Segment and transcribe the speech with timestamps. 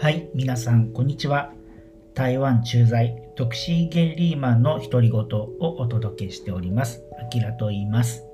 [0.00, 1.52] はい、皆さん、こんにちは。
[2.14, 7.04] 台湾駐在、トクシー・ゲリーマンの独り言をお届けしております。
[7.22, 8.24] アキラと言います。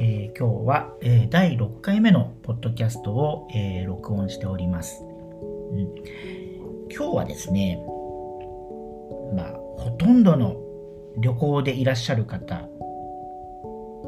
[0.00, 5.94] えー今日は、えー第6回目のポッドキャストを、えー録音しております、うん
[6.92, 7.78] 今日はですね、
[9.36, 10.56] まあ、ほとんどの
[11.18, 12.68] 旅行でいらっしゃる方、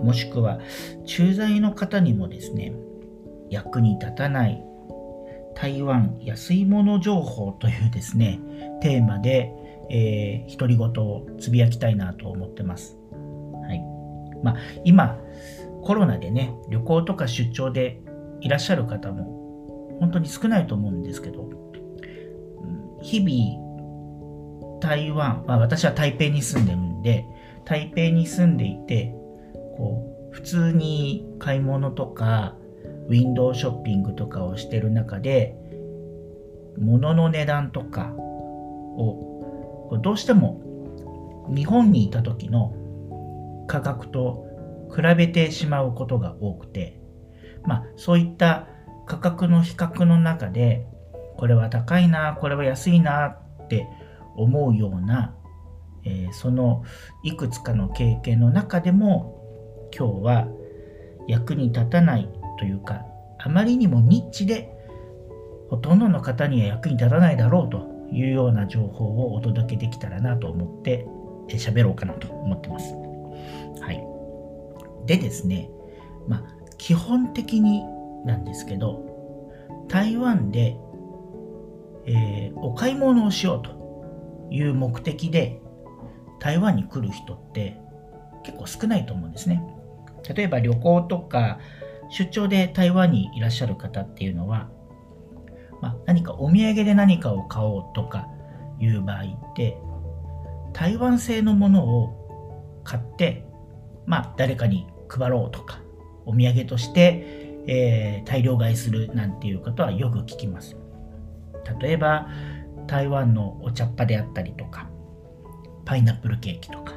[0.03, 0.59] もしくは
[1.07, 2.73] 駐在の方にもですね、
[3.51, 4.67] 役に立たない
[5.55, 8.41] 台湾安いもの情報というですね、
[8.81, 9.53] テーマで、
[9.91, 12.97] えー独り言をつぶやきたいなと思ってます。
[13.63, 13.81] はい。
[14.43, 15.19] まあ、今、
[15.83, 18.01] コロナでね、旅行とか出張で
[18.41, 19.43] いらっしゃる方も
[20.01, 21.49] 本当に少ないと思うんですけど、
[23.03, 27.25] 日々、台湾、まあ、私は台北に住んでるんで、
[27.65, 29.15] 台北に住んでいて、
[29.77, 32.57] こう、普通に買い物とか、
[33.13, 35.55] ウィンドウショッピングとかをしてる中で、
[36.79, 40.63] 物の値段とかを、どうしても
[41.55, 42.75] 日本にいた時の
[43.69, 44.47] 価格と
[44.97, 47.03] 比べてしまうことが多くて、
[47.67, 48.67] まあそういった
[49.07, 50.87] 価格の比較の中で、
[51.37, 53.87] これは高いな、これは安いなって
[54.37, 55.37] 思うような、
[56.05, 56.83] えーその
[57.23, 60.49] いくつかの経験の中でも今日は
[61.29, 63.05] 役に立たないというか
[63.39, 64.73] あまりにもニッチで
[65.69, 71.05] ほとんどの方には役に立たないだろうというような情報をお届けできたらなと思って
[71.49, 72.95] えー喋ろうかなと思ってます。
[73.83, 74.01] はい。
[75.07, 75.71] でですね、
[76.29, 76.45] まあ
[76.79, 77.83] 基本的に
[78.25, 79.03] なんですけど
[79.89, 80.77] 台湾で、
[82.07, 85.61] えーお買い物をしようという目的で
[86.39, 87.81] 台湾に来る人って
[88.45, 89.65] 結構少ないと思うんですね。
[90.33, 91.59] 例えば旅行とか
[92.13, 94.69] 出張で台湾にいらっしゃる方っていうのは、
[95.81, 98.29] まあ、何かお土産で何かを買おうとか
[98.79, 99.79] いう場合って
[100.75, 103.47] 台湾製のものを買って、
[104.07, 105.81] まあ、誰かに配ろうとか
[106.27, 110.77] お土産として、えー大量買いするなんていうことはよく聞きます。
[111.81, 112.29] 例えば
[112.87, 114.89] 台湾のお茶っ葉であったりとか
[115.85, 116.95] パイナップルケーキとか、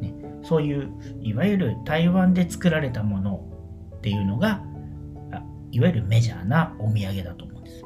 [0.00, 3.53] ね、そういういわゆる台湾で作られたもの
[4.04, 4.60] っていうのが
[5.72, 7.82] いわゆるメジャーなお土産だと思うんです。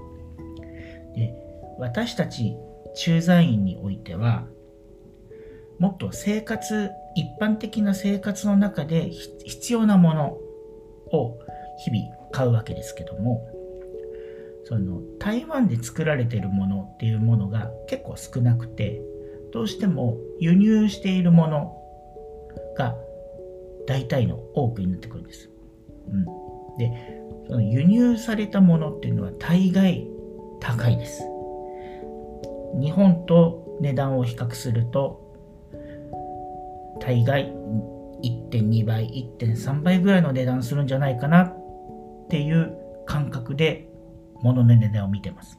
[1.15, 1.33] で
[1.79, 2.57] 私たち
[2.97, 4.45] 駐在員においては
[5.79, 10.27] もっと生活一般的な生活の中で必要なもの
[11.13, 11.39] を
[11.85, 13.49] 日々買うわけですけども
[14.65, 19.01] その台湾で作られてるものっていうものが結構少なくて
[19.53, 21.81] どうしても輸入しているもの
[22.77, 22.97] が
[23.87, 25.49] 大体の多くになってくるんです。
[26.11, 26.25] うん、
[26.79, 30.07] でその輸入されたものっていうのは大概
[30.61, 31.23] 高いです。
[32.81, 35.25] 日本と値段を比較すると
[37.01, 37.53] 大概
[38.23, 39.09] 1.2倍
[39.39, 42.77] 1.3倍ぐらいの値段するんじゃないかなっていう
[43.07, 43.89] 感覚で
[44.43, 45.59] 物の値段を見てます。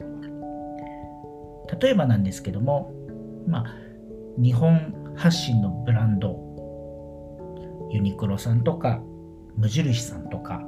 [1.81, 2.91] 例えばなんですけども、
[3.47, 3.75] まあ、
[4.37, 6.37] 日本発信のブランド、
[7.91, 9.01] ユニクロさんとか、
[9.59, 10.61] 無印さんとか、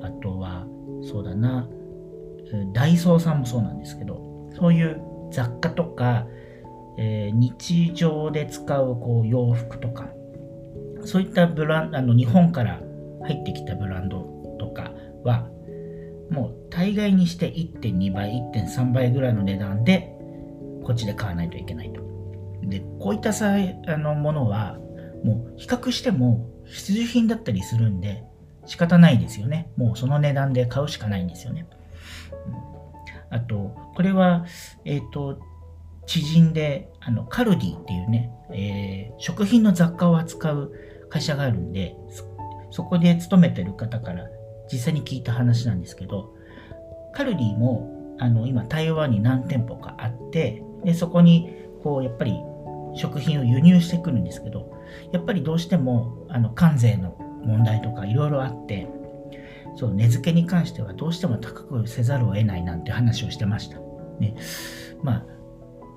[0.00, 0.66] あとは、
[1.02, 1.68] そうだな、
[2.72, 5.00] ダイソーさんもそうなんですけど、そういう
[5.32, 6.26] 雑貨とか、
[6.96, 10.08] えー日常で使うこう洋服とか、
[11.04, 12.80] そういったブランあの日本から
[13.22, 14.20] 入ってきたブランド
[14.60, 14.92] とか
[15.24, 15.48] は、
[16.30, 20.16] もう大概にして1.2倍、1.3倍ぐらいの値段で、
[20.84, 22.00] こっちで買わないといけないと。
[22.62, 23.54] で、こういったさ
[23.88, 24.78] あのものは、
[25.24, 28.24] もう比較しても必需品だったりするんで、
[28.66, 29.70] 仕方ないですよね。
[29.76, 31.66] もうその値段で買うしかないんですよね。
[33.30, 34.46] あと、これは、
[34.84, 35.40] えっ、と、
[36.06, 40.72] 知人で、あの、カルディっていうね、えー食品の雑貨を扱う
[41.08, 42.24] 会社があるんで、そ
[42.70, 44.26] そこで勤めてる方から
[44.72, 46.34] 実際に聞いた話なんですけど、
[47.14, 51.48] カルディも、あの、今台湾に何店舗かあって、で、そこに、
[51.82, 52.34] こう、やっぱり
[52.96, 54.73] 食品を輸入してくるんですけど、
[55.12, 58.88] やっぱりどうしても、あの、関税の問題とかいろいろあって、
[59.76, 63.78] そう、値付けに関してはどうしても高くせざるを得ないなんて話をしてました。
[64.20, 64.34] ね。
[65.02, 65.24] ま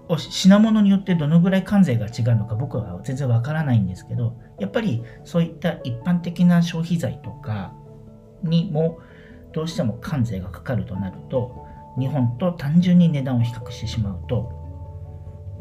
[0.10, 7.74] あ、品物によってどのぐらい関税が違うのか僕は全然わからないんですけど、やっぱりそういった一般的な消費財とか
[8.44, 9.00] にも
[9.54, 11.66] どうしても関税がかかるとなると、
[12.00, 14.52] 日本と単純に値段を比較してしまうと、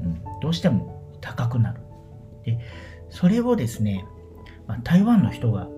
[0.03, 1.81] うん、どうしても高くなる。
[2.45, 2.59] で、
[3.17, 4.05] それをですね、
[4.67, 5.69] まあ、台湾の人が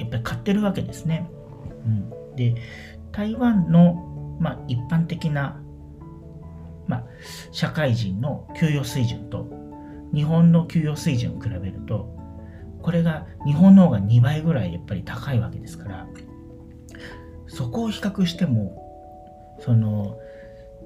[0.00, 1.30] やっぱり買ってるわけですね。
[1.86, 2.54] うん、で、
[3.12, 5.60] 台湾の、まあ、一般的な
[6.88, 7.04] まあ、
[7.52, 9.46] 社会人の給与水準と
[10.12, 12.08] 日本の給与水準を比べると
[12.82, 16.06] これが日本の方が2倍ぐらいやっぱり高いわけですから
[17.46, 20.18] そこを比較してもその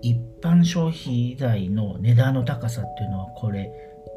[0.00, 3.70] 一般消費財の値段の高さっていうのはこれ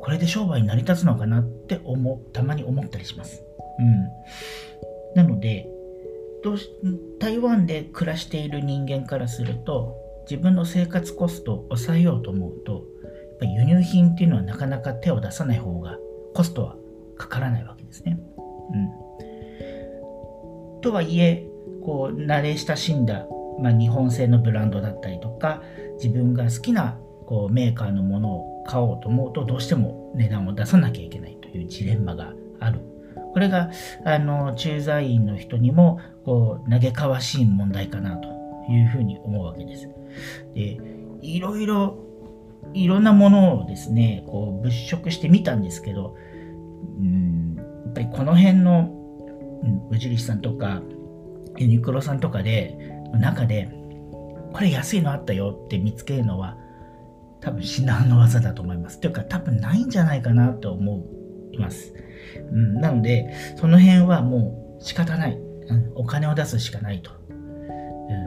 [0.05, 3.43] これで商売成り立つのかなって思たまに思ったりします。
[3.79, 4.07] うん、
[5.15, 5.67] なので
[6.43, 6.69] どうし
[7.19, 9.95] 台湾で暮らしている人間からすると
[10.29, 15.97] 自分の生活コストを抑えようと思うとやっぱ輸入品っていうのはなかなか手を出さない方が
[16.35, 16.75] コストは
[17.17, 18.19] かからないわけですね。
[20.77, 21.47] うん、とはいえ
[21.83, 23.25] こう慣れ親しんだ
[23.59, 25.63] まあ、日本製のブランドだったりとか
[25.95, 32.79] 自分が好きなこうメーカーのものを買おうと思うとどうしても値段を出さなきゃいけないというジレンマがある
[33.33, 33.69] これが
[34.05, 38.29] あの駐在員の人にもこう嘆かわしい問題かなと
[38.71, 39.89] いうふうに思うわけです。
[40.53, 40.79] で
[41.21, 41.97] いろいろ
[42.73, 46.15] いろんなものをですねこう物色してみたんですけど
[46.97, 48.89] うんやっぱりこの辺の
[49.89, 50.81] 無印さんとか
[51.57, 53.69] ユニクロさんとかで中で
[54.53, 56.57] これ安いのあったよって見つけるのは
[57.45, 58.99] 多分至難の技だと思います。
[58.99, 61.05] というか多分ないんじゃないかなと思
[61.53, 61.93] います。
[62.51, 67.11] うん、なのでその辺はもう仕方ない、うん、お金を出すしかないと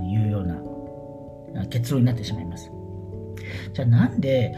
[0.07, 2.71] いうような結論になってしまいます。
[3.75, 4.55] じゃあなんで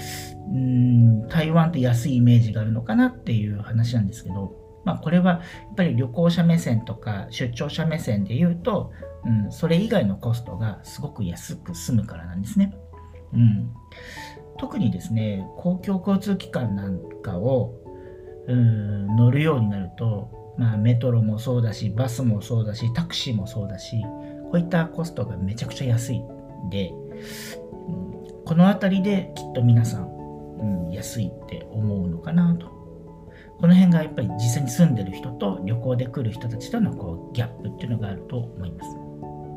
[0.53, 4.55] うん台湾って安いイメージがあるのかなっていう話なんですけど、
[4.85, 5.39] まあ、これはや
[5.73, 8.93] っぱり旅行者目線とか出張者目線で言うと
[9.25, 12.75] うん、それ以外のコストがすごく安く済むからなんですね。
[13.33, 13.73] うん、
[14.61, 17.75] 特にですね、公共交通機関なんかを、
[18.47, 24.03] うん、乗るようになると、まあ、メトロもそうだし、バスもそうだし、タクシーもそうだし、
[24.51, 30.09] こういったコストがめちゃくちゃ安いんで、うん、この辺りできっと皆さん、
[30.59, 32.67] うん、安いって思うのかなと。
[33.61, 38.91] この辺がやっぱり実際に住んでる人と旅行で来る人たちとのこうギャップっていうのがあると思います。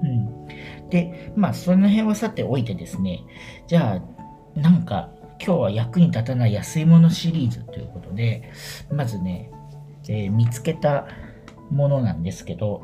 [0.03, 3.25] うん、で、まあ、その辺はさておいてですね、
[3.67, 4.12] じゃあ、
[4.55, 5.09] なんか、
[5.45, 8.51] 今日は役に立たない安いものシリーズということで、
[8.91, 9.51] まずね、
[10.07, 11.07] えー、見つけた
[11.69, 12.81] ものなんですけど、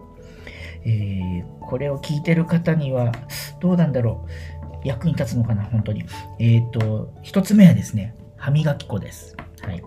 [0.85, 3.11] えー、これを聞いてる方には、
[3.59, 4.25] どうなんだろ
[4.83, 4.87] う。
[4.87, 6.05] 役に立つのかな、本当に。
[6.39, 9.35] えっ、ー、と、一つ目はですね、歯磨き粉です。
[9.61, 9.83] はい。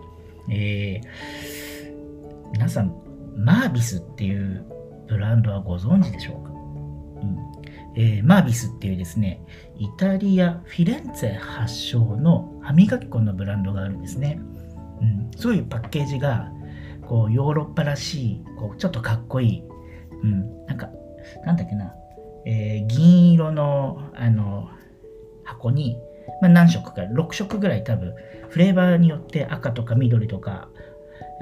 [0.49, 2.95] えー、皆さん、
[3.35, 4.65] マービスっていう
[5.07, 6.51] ブランドはご存知でしょうか？
[6.51, 7.52] うん
[7.95, 9.41] えー、マービスっていうですね、
[9.77, 14.39] イタリア・フィレンツェ発祥の歯磨き粉のブランドがあるんですね。
[15.01, 16.51] うん、そういうパッケージが、
[17.07, 19.63] こう、ヨーロッパらしい、こう、ちょっとかっこいい、
[20.23, 20.89] うん、なんか、
[21.45, 21.93] なんだっけな、
[22.45, 24.69] えー、銀色の、あの、
[25.43, 25.97] 箱に、
[26.41, 28.15] まあ、何色か、6色ぐらい多分、
[28.49, 30.69] フレーバーによって赤とか緑とか、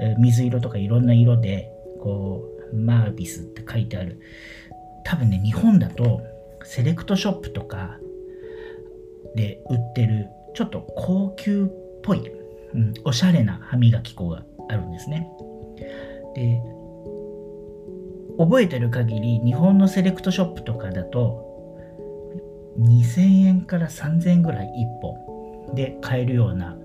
[0.00, 1.70] えー、水色とかいろんな色で、
[2.02, 4.20] こう、マービスって書いてある。
[5.04, 6.22] 多分ね、日本だと、
[6.64, 7.98] セレクトショップとか
[9.34, 11.68] で売ってるちょっと高級っ
[12.02, 12.30] ぽい、
[12.74, 15.28] うん、おしゃれな歯磨き粉があるんですね。
[16.34, 16.62] で
[18.38, 21.52] 覚えてる限り日本のセレクトショップとかだと
[22.78, 26.76] 2000円から3000円ぐらい1本で買えるような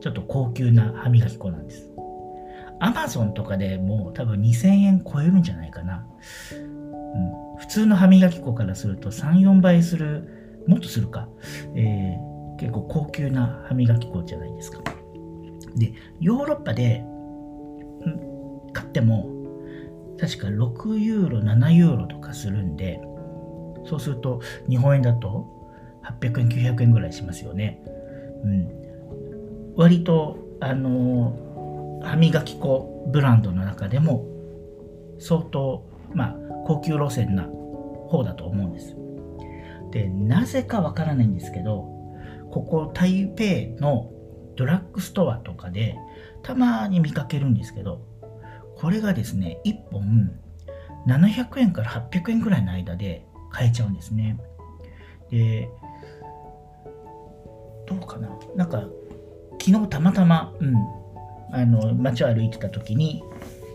[0.00, 1.90] ちょっと高級な歯磨き粉なんです。
[2.80, 6.04] アマゾンとかでも多分2000円超えるんじゃないかな。
[6.52, 11.28] うん、普通の歯磨き粉からすると3、4倍する、もっとするか、
[11.74, 14.82] えー、結構高級な歯磨き粉じゃないですか。
[15.76, 17.04] で、ヨーロッパで、
[18.72, 19.28] 買っても、
[20.18, 23.00] 確か6ユーロ、7ユーロとかするんで、
[23.84, 25.46] そうすると日本円だと
[26.20, 27.82] 800円、900円ぐらいしますよね。
[28.44, 28.68] うん。
[29.76, 34.24] 割と、あの歯磨き粉ブランドの中でも
[35.18, 36.36] 相当、まあ、
[36.72, 37.44] 高級路線な
[38.08, 38.96] 方だと思うんです。
[39.90, 41.86] で、なぜかわからないんですけど、
[42.50, 44.10] ここ台北の
[44.56, 45.96] ドラッグストアとかで
[46.42, 48.00] たまに見かけるんですけど、
[48.76, 50.32] これがですね、1本
[51.06, 54.38] 700円から800円くらいの間で買えちゃうんですね。
[55.30, 55.68] で、
[57.86, 58.30] どうかな？
[58.56, 58.84] なんか、
[59.60, 60.74] 昨日たまたま、うん、
[61.52, 63.22] あの、街を歩いてた時に、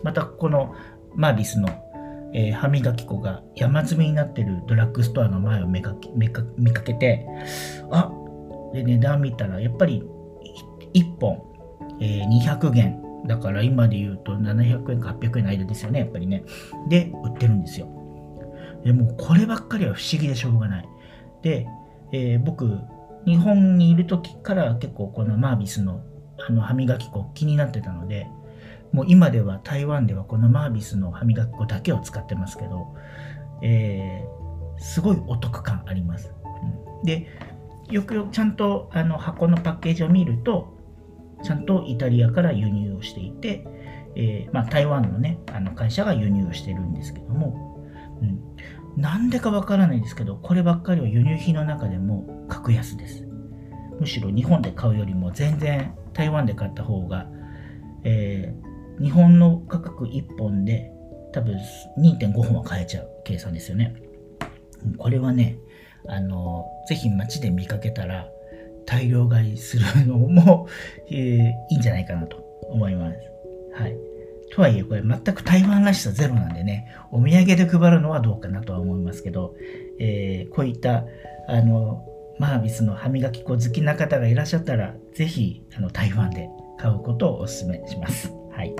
[0.01, 0.73] またこの
[1.13, 1.69] マービスの
[2.33, 6.43] えー、歯磨き粉が山積みになってるドラッグストアの前を見かけ見か
[6.83, 7.25] けて、
[7.91, 8.11] あ
[8.73, 10.03] で値段見たらやっぱり
[10.93, 11.41] 1本、
[11.99, 13.03] えー、200元。
[13.25, 16.43] だから今で言うと700円か800円の間ですよね、やっぱりね。
[16.87, 17.87] で、売ってるんですよ。
[18.83, 20.89] でもうこればっかりは不思議でしょうがない。
[21.41, 21.67] で、
[22.11, 22.79] えー、僕、
[23.25, 26.01] 日本にいる時から結構このマービスの
[26.47, 28.27] あの歯磨き粉気になってたので、
[28.91, 32.95] もう今では台湾ではこのマービスの歯磨き粉だけを使ってますけど、
[33.61, 36.33] えー、すごいお得感あります。
[36.99, 37.27] うん、で、
[37.89, 40.77] よくよくちゃんとあの箱のパッケージを見ると、
[41.43, 43.65] ちゃんとイタリアから輸入をしていて、
[44.15, 47.79] えー、まあ、台湾のね、あの会社が輸入をしてるんですけども、
[48.21, 53.27] うん、なんでかわからないですけど、こればっかりは輸入品の中でも格安です。
[53.99, 57.27] むしろ日本で買うよりも全然台湾で買った方が、
[58.03, 58.66] えー、
[59.01, 60.91] 日本の価格1本で
[61.33, 61.57] 多分
[61.99, 63.95] 2.5本は買えちゃう計算ですよね。
[64.97, 65.57] これはね、
[66.07, 68.29] あの、ぜひ街で見かけたら
[68.85, 70.67] 大量買いするのも、
[71.11, 72.37] えー、いいんじゃないかなと
[72.69, 73.17] 思います。
[73.73, 73.95] はい。
[74.55, 79.55] とはいえ、これ全く台湾らしさゼロなんでね、お土産で配るのはどうかなとは思いますけど、
[79.99, 81.05] えー、こういった、
[81.47, 82.05] あの、
[82.39, 88.31] マービスの歯磨き粉好きな方がいらっしゃったら、ぜひ、あの、台湾で買うことをお勧めします。
[88.57, 88.75] はい。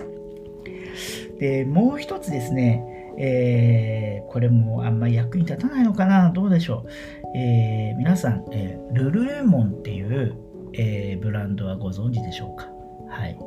[1.40, 7.38] で、もう一つですね、えー、これもあんまり役に立たないのかなどうでしょう。
[7.38, 10.36] えー、皆さん、えー、ルルレモンっていう、
[10.74, 12.68] えブランドはご存知でしょうか
[13.10, 13.40] はい。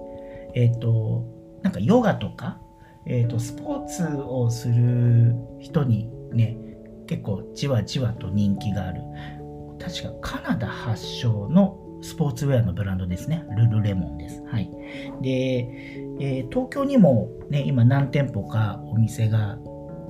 [0.55, 1.25] えっ、と、
[1.63, 2.61] なんかヨガとか、
[3.07, 6.57] えっ、と、スポーツをする人にね、
[7.07, 9.03] 結構じわじわと人気がある。
[9.81, 13.45] 確かカナダ発祥のスポーツウェアのブランドですね。
[13.57, 14.43] ルルレモンです。
[14.47, 14.71] はい。
[15.23, 15.29] で、
[16.21, 19.59] えー、東京にもね、今何店舗かお店が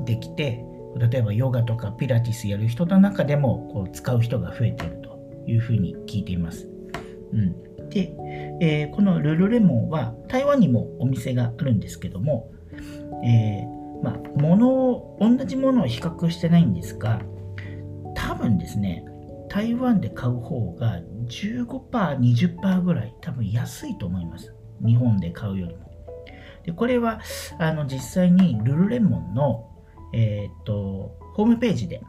[0.04, 0.64] できて、
[0.97, 6.68] 例えばヨガとかピラティスやる人の中でもこう使う人が増えているというふうに聞いています。
[7.32, 8.12] うん、で、
[8.61, 12.50] えー、このルルレモンは台湾にもお店があるんですけども、
[13.25, 17.20] えー、まあ、物を、同じものを比較してないんですが、
[18.14, 19.04] 多分ですね、
[19.49, 21.00] 台湾で買う方が
[21.31, 24.55] 15%、20%ぐらい多分安いと思います。
[24.85, 25.91] 日本で買うよりも。
[26.65, 27.21] でこれは
[27.59, 29.71] あの実際にルルレモンの、
[30.13, 32.03] えー、っとホームページで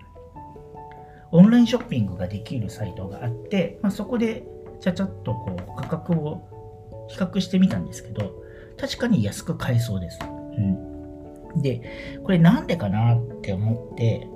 [1.32, 4.44] オンラインショッピングができるサイトがあって、まあ、そこで
[4.82, 8.34] ちゃちゃっとこう価格を比較してみたんですけど
[8.78, 10.20] 確かに安く買えそうです。
[11.54, 14.28] うん、でこれなんでかなって思って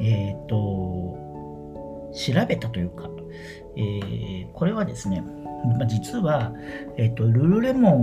[0.00, 1.28] えっ、と
[2.12, 3.08] 調べたというか、
[3.76, 5.22] えー、これはですね、
[5.78, 6.52] まあ、実は、
[6.96, 7.96] えっ、とルルレモ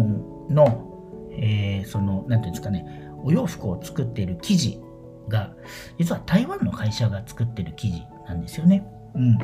[0.49, 0.91] ンの
[1.37, 2.85] えー、その、なんていうんですかね、
[3.23, 4.79] お洋服を作っている生地
[5.27, 5.53] が、
[5.97, 8.85] 実は台湾の会社が作ってる生地なんですよね。
[9.15, 9.37] うん。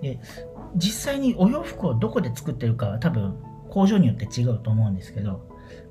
[0.00, 0.18] で、
[0.76, 3.36] 実際にお洋服をどこで作ってるかは多分
[3.70, 5.48] 工場によって違うと思うんですけど、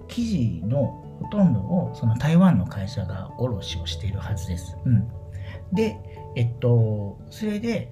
[0.07, 0.85] 生地の
[1.21, 4.77] ほとんどをその台湾の会社が卸をしているはずです。
[4.85, 5.07] うん。
[5.71, 5.97] で、
[6.35, 7.91] えっと、それで、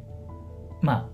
[0.81, 1.09] まあ、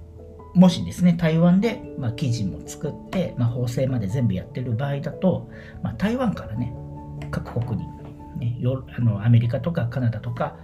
[0.58, 5.48] もしですね、台湾で、まあ、記事も作って、まあ、縫製まで全部やってる場合だと、
[5.84, 6.74] まあ、台湾からね、
[7.30, 7.88] 各国に、
[8.40, 8.58] ね、
[8.98, 10.58] あのアメリカとかカナダとか、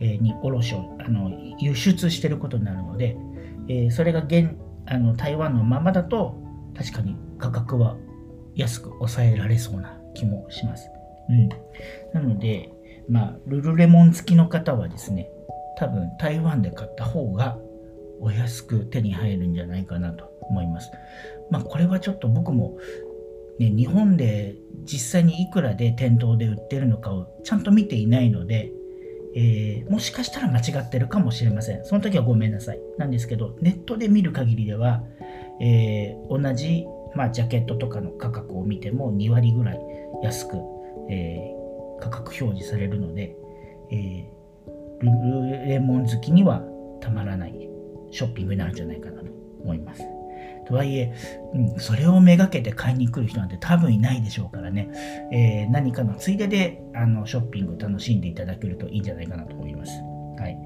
[0.00, 3.18] えー、に卸をあの輸出してることになるので、
[3.68, 6.40] えー、それが現あの台湾のままだと、
[6.74, 7.96] 確かに価格は
[8.54, 10.88] 安く抑えられそうな気もします。
[11.28, 11.48] うん、
[12.14, 12.70] なので、
[13.06, 15.28] まあ、ルルレモン付きの方はですね、
[15.76, 17.58] 多分台湾で買った方が
[18.20, 20.90] お安く手に入るんじゃないかなと思います。
[21.50, 22.78] まあこれはちょっと僕も
[23.58, 28.70] ね、日本で実際にいくらで店頭で売ってるのかをちゃんと見ていないので、
[29.34, 31.84] えー、もしかしたら間違ってるかもしれません。
[31.84, 32.80] その時はごめんなさい。
[32.98, 35.02] なんですけど、ネットで見る限りでは、
[35.60, 39.80] えー、同じ、まあ、ジャケットとかの価格を見ても2割ぐらい
[40.22, 40.56] 安く、
[41.10, 43.36] えー、価格表示されるので、
[43.90, 44.28] え
[45.00, 46.62] ルルレモン好きには
[47.00, 47.68] たまらない
[48.16, 49.30] ショッピングになるんじゃないかなと
[49.62, 50.02] 思います。
[50.66, 51.14] とはいえ、
[51.54, 54.90] うん、それをめがけて買いに来る人なんて多分いないでしょうからね、
[55.32, 59.92] えー、何かのついでであのショッピング楽しんでいただけるといいんじゃないかなと思います。
[60.38, 60.58] はい、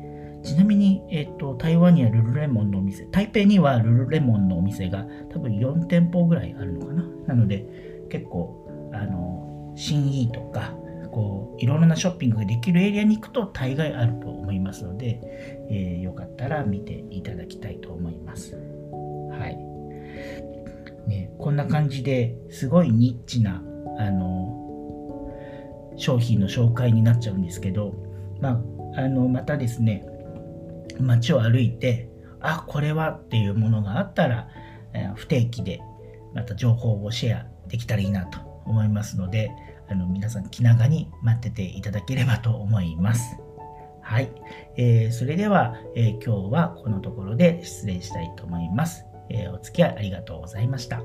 [0.42, 7.04] ちなみに、えーと、台湾にはルルレモンのお店、台北にはルルレモンのお店が多分4店舗ぐらいあるのかな。
[7.28, 7.66] なので、
[8.08, 10.74] 結構、あの、新意とか、
[11.12, 15.20] こういろんなショッピングができるエリアに行くと大概あると思いますので、
[15.70, 18.56] えー、よかったら見ていただきたいと思います。
[18.56, 19.56] はい。
[21.08, 23.62] ね、こんな感じですごいニッチな
[23.98, 24.56] あの
[25.96, 27.94] 商品の紹介になっちゃうんですけど、
[28.40, 28.62] ま
[28.94, 30.06] あ、あのまたですね
[31.00, 34.48] 街を歩いてあこれはっていうものがあったら、
[34.92, 35.80] えー、不定期で
[36.34, 39.50] また情報をシェアできたらいいなと思いますので、
[39.90, 43.36] あの皆さん気長に待ってていただければと思います。
[44.00, 44.30] はい。
[44.76, 49.04] えー、それでは、えー、今日はこのところで失礼したいと思います。
[49.28, 51.00] えお付き合いありがとうございました。